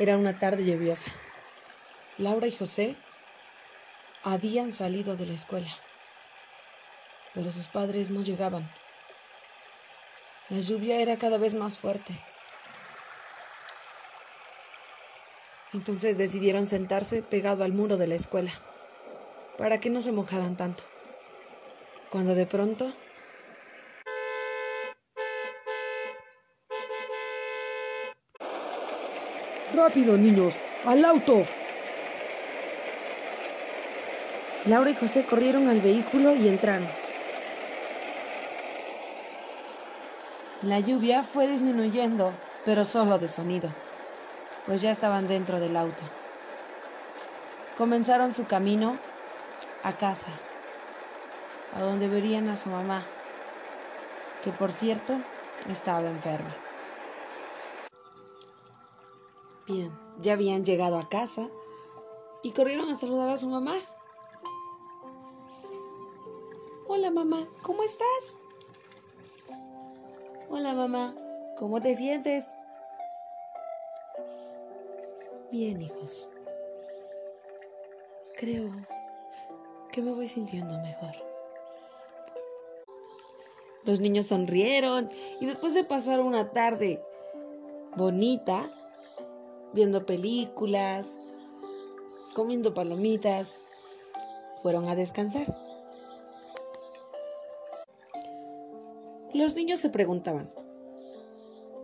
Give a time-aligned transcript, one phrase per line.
[0.00, 1.10] Era una tarde lluviosa.
[2.16, 2.96] Laura y José
[4.24, 5.68] habían salido de la escuela,
[7.34, 8.66] pero sus padres no llegaban.
[10.48, 12.18] La lluvia era cada vez más fuerte.
[15.74, 18.52] Entonces decidieron sentarse pegado al muro de la escuela,
[19.58, 20.82] para que no se mojaran tanto.
[22.08, 22.90] Cuando de pronto
[29.74, 30.54] ¡Rápido, niños!
[30.84, 31.44] ¡Al auto!
[34.66, 36.86] Laura y José corrieron al vehículo y entraron.
[40.62, 42.32] La lluvia fue disminuyendo,
[42.64, 43.70] pero solo de sonido,
[44.66, 46.02] pues ya estaban dentro del auto.
[47.78, 48.94] Comenzaron su camino
[49.84, 50.30] a casa,
[51.76, 53.02] a donde verían a su mamá,
[54.44, 55.14] que por cierto
[55.70, 56.69] estaba enferma.
[60.20, 61.48] Ya habían llegado a casa
[62.42, 63.76] y corrieron a saludar a su mamá.
[66.88, 68.40] Hola mamá, ¿cómo estás?
[70.48, 71.14] Hola mamá,
[71.56, 72.50] ¿cómo te sientes?
[75.52, 76.28] Bien, hijos.
[78.36, 78.70] Creo
[79.92, 81.14] que me voy sintiendo mejor.
[83.84, 85.10] Los niños sonrieron
[85.40, 87.02] y después de pasar una tarde
[87.96, 88.68] bonita,
[89.72, 91.06] viendo películas,
[92.34, 93.62] comiendo palomitas,
[94.62, 95.46] fueron a descansar.
[99.32, 100.52] Los niños se preguntaban,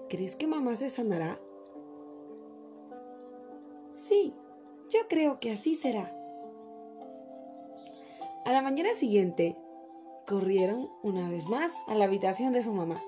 [0.09, 1.39] ¿crees que mamá se sanará?
[3.95, 4.35] Sí,
[4.91, 6.13] yo creo que así será.
[8.45, 9.57] A la mañana siguiente,
[10.27, 13.03] corrieron una vez más a la habitación de su mamá.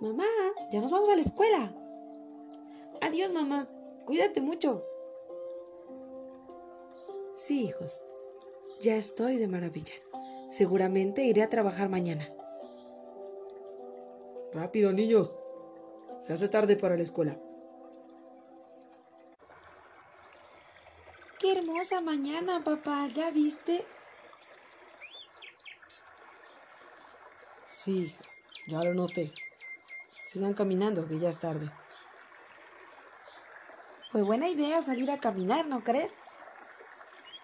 [0.00, 0.24] Mamá,
[0.70, 1.72] ya nos vamos a la escuela.
[3.08, 3.66] Adiós, mamá.
[4.04, 4.84] Cuídate mucho.
[7.34, 8.04] Sí, hijos.
[8.82, 9.94] Ya estoy de maravilla.
[10.50, 12.30] Seguramente iré a trabajar mañana.
[14.52, 15.34] Rápido, niños.
[16.26, 17.40] Se hace tarde para la escuela.
[21.38, 23.08] Qué hermosa mañana, papá.
[23.14, 23.86] ¿Ya viste?
[27.64, 28.14] Sí,
[28.66, 29.32] ya lo noté.
[30.26, 31.70] Sigan caminando, que ya es tarde.
[34.10, 36.10] Fue buena idea salir a caminar, ¿no crees?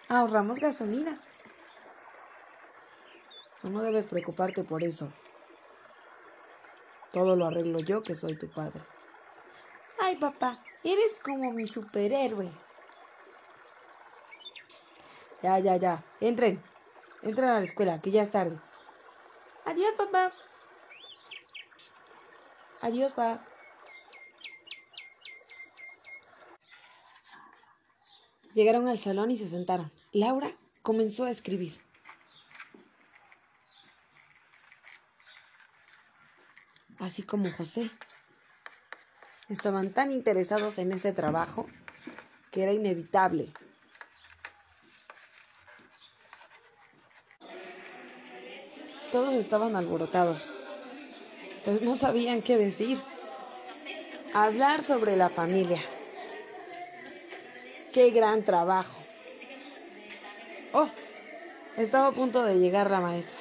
[0.08, 1.12] Ahorramos gasolina.
[3.60, 5.12] Tú no debes preocuparte por eso.
[7.12, 8.80] Todo lo arreglo yo, que soy tu padre.
[10.00, 12.50] Ay, papá, eres como mi superhéroe.
[15.42, 16.02] Ya, ya, ya.
[16.20, 16.62] Entren.
[17.22, 18.58] Entren a la escuela, que ya es tarde.
[19.66, 20.30] Adiós, papá.
[22.80, 23.40] Adiós, papá.
[28.54, 29.90] Llegaron al salón y se sentaron.
[30.12, 31.72] Laura comenzó a escribir.
[36.98, 37.90] Así como José.
[39.48, 41.66] Estaban tan interesados en este trabajo
[42.50, 43.52] que era inevitable.
[49.10, 50.50] Todos estaban alborotados,
[51.64, 52.98] pues no sabían qué decir.
[54.34, 55.80] Hablar sobre la familia.
[57.94, 59.00] ¡Qué gran trabajo!
[60.72, 60.88] Oh,
[61.76, 63.38] estaba a punto de llegar la maestra.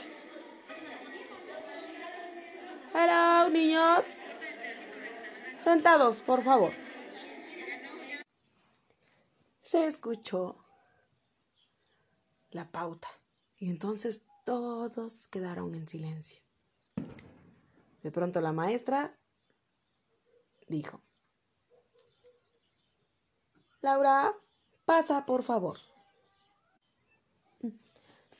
[2.93, 4.05] Hola, niños.
[5.57, 6.71] Sentados, por favor.
[9.59, 10.63] Se escuchó
[12.51, 13.07] la pauta
[13.57, 16.43] y entonces todos quedaron en silencio.
[18.03, 19.17] De pronto la maestra
[20.67, 21.01] dijo,
[23.81, 24.33] Laura,
[24.95, 25.79] Pasa, por favor.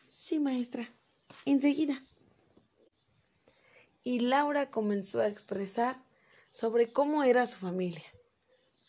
[0.06, 0.88] Sí, maestra.
[1.46, 2.00] Enseguida.
[4.04, 5.96] Y Laura comenzó a expresar
[6.48, 8.06] sobre cómo era su familia.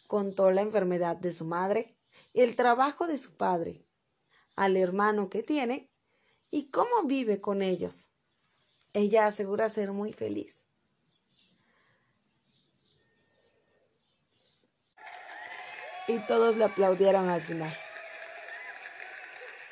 [0.09, 1.97] Contó la enfermedad de su madre,
[2.35, 3.87] el trabajo de su padre,
[4.57, 5.91] al hermano que tiene
[6.51, 8.11] y cómo vive con ellos.
[8.93, 10.64] Ella asegura ser muy feliz.
[16.09, 17.73] Y todos le aplaudieron al final.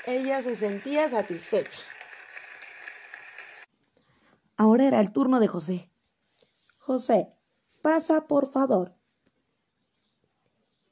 [0.06, 1.80] Ella se sentía satisfecha.
[4.56, 5.90] Ahora era el turno de José.
[6.78, 7.28] José,
[7.82, 8.96] pasa por favor.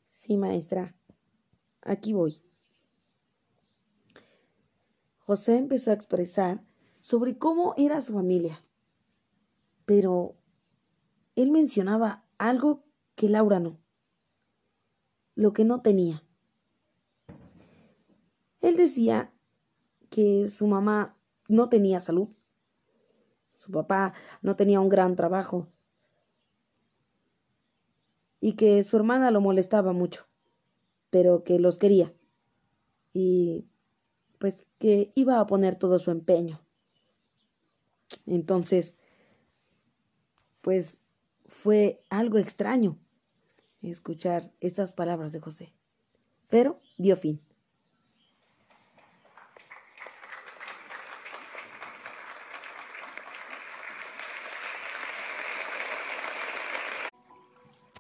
[0.09, 0.95] Sí, maestra.
[1.83, 2.43] Aquí voy.
[5.19, 6.63] José empezó a expresar
[7.01, 8.65] sobre cómo era su familia.
[9.87, 10.37] Pero
[11.35, 12.85] él mencionaba algo
[13.17, 13.80] que Laura no.
[15.41, 16.23] Lo que no tenía.
[18.61, 19.33] Él decía
[20.11, 21.17] que su mamá
[21.49, 22.29] no tenía salud,
[23.57, 25.67] su papá no tenía un gran trabajo
[28.39, 30.27] y que su hermana lo molestaba mucho,
[31.09, 32.13] pero que los quería
[33.15, 33.67] y
[34.39, 36.61] pues que iba a poner todo su empeño.
[38.27, 38.99] Entonces,
[40.61, 40.99] pues
[41.47, 42.99] fue algo extraño
[43.83, 45.73] escuchar estas palabras de José,
[46.49, 47.41] pero dio fin.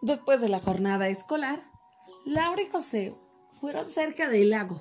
[0.02, 1.60] Después de la jornada escolar,
[2.24, 3.14] Laura y José
[3.60, 4.80] fueron cerca del lago.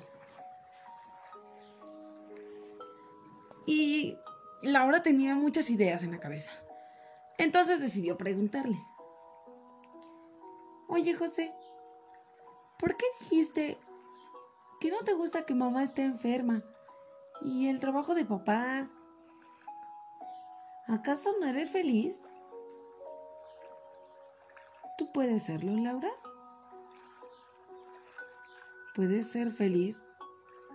[3.66, 4.16] Y
[4.62, 6.50] Laura tenía muchas ideas en la cabeza.
[7.38, 8.78] Entonces decidió preguntarle.
[10.90, 11.54] Oye, José,
[12.78, 13.78] ¿por qué dijiste
[14.80, 16.62] que no te gusta que mamá esté enferma?
[17.42, 18.90] ¿Y el trabajo de papá?
[20.88, 22.20] ¿Acaso no eres feliz?
[24.98, 26.10] ¿Tú puedes serlo, Laura?
[28.94, 30.02] ¿Puedes ser feliz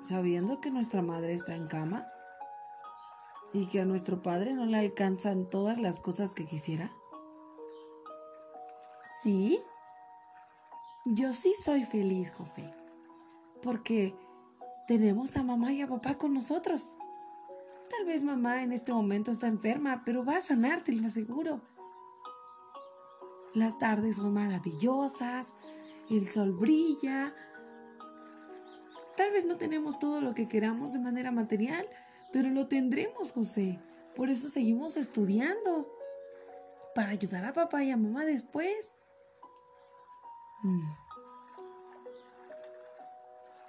[0.02, 2.08] sabiendo que nuestra madre está en cama?
[3.56, 6.92] y que a nuestro Padre no le alcanzan todas las cosas que quisiera?
[9.24, 9.64] ¿Sí?
[11.08, 12.74] Yo sí soy feliz, José,
[13.62, 14.16] porque
[14.88, 16.96] tenemos a mamá y a papá con nosotros.
[17.92, 21.62] Tal vez mamá en este momento está enferma, pero va a sanar, te lo aseguro.
[23.54, 25.56] Las tardes son maravillosas,
[26.10, 27.36] el sol brilla.
[29.16, 31.88] Tal vez no tenemos todo lo que queramos de manera material,
[32.34, 33.80] pero lo tendremos, José.
[34.16, 35.88] Por eso seguimos estudiando.
[36.96, 38.95] Para ayudar a papá y a mamá después.
[40.64, 40.94] Mm.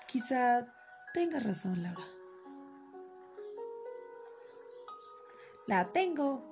[0.06, 0.64] Quizá
[1.12, 2.06] tengas razón, Laura.
[5.66, 6.42] La tengo.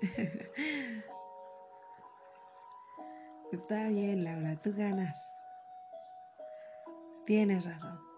[3.52, 5.32] Está bien, Laura, tú ganas.
[7.24, 8.12] Tienes razón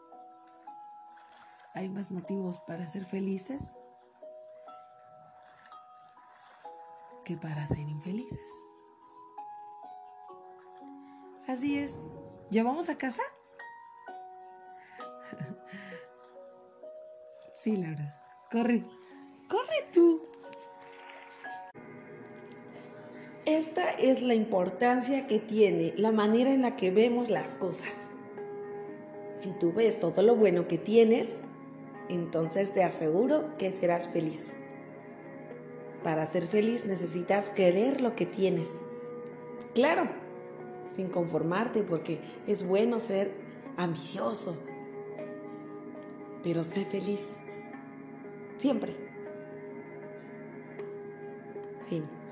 [1.75, 3.63] hay más motivos para ser felices
[7.25, 8.41] que para ser infelices.
[11.47, 11.97] Así es.
[12.51, 13.23] ¿Ya vamos a casa?
[17.55, 18.21] sí, Laura.
[18.51, 18.85] Corre.
[19.49, 20.23] Corre tú.
[23.45, 28.09] Esta es la importancia que tiene la manera en la que vemos las cosas.
[29.39, 31.43] Si tú ves todo lo bueno que tienes,
[32.09, 34.55] entonces te aseguro que serás feliz.
[36.03, 38.71] Para ser feliz necesitas querer lo que tienes.
[39.75, 40.09] Claro,
[40.95, 43.33] sin conformarte porque es bueno ser
[43.77, 44.57] ambicioso.
[46.43, 47.37] Pero sé feliz.
[48.59, 48.95] Siempre.
[51.89, 52.24] Fin.